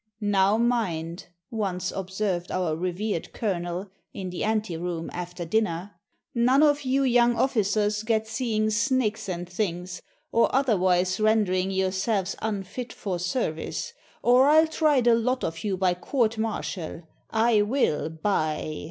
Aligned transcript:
"Now 0.19 0.57
mind," 0.57 1.27
once 1.51 1.91
observed 1.91 2.49
our 2.49 2.75
revered 2.75 3.33
colonel, 3.33 3.91
in 4.15 4.31
the 4.31 4.43
ante 4.43 4.75
room, 4.75 5.11
after 5.13 5.45
dinner, 5.45 5.91
"none 6.33 6.63
of 6.63 6.81
you 6.81 7.03
young 7.03 7.35
officers 7.35 8.01
get 8.01 8.27
seeing 8.27 8.71
snakes 8.71 9.29
and 9.29 9.47
things, 9.47 10.01
or 10.31 10.49
otherwise 10.55 11.19
rendering 11.19 11.69
yourselves 11.69 12.35
unfit 12.41 12.91
for 12.91 13.19
service; 13.19 13.93
or 14.23 14.49
I'll 14.49 14.65
try 14.65 15.01
the 15.01 15.13
lot 15.13 15.43
of 15.43 15.63
you 15.63 15.77
by 15.77 15.93
court 15.93 16.35
martial, 16.39 17.03
I 17.29 17.61
will, 17.61 18.09
by 18.09 18.79